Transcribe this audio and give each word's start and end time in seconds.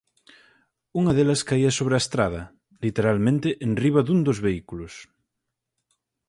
Unha 0.99 1.15
delas 1.17 1.45
caía 1.49 1.71
sobre 1.79 1.93
a 1.95 2.03
estrada, 2.03 2.41
literalmente 2.85 3.47
enriba 3.67 4.01
dun 4.07 4.19
dos 4.27 4.39
vehículos. 4.47 4.93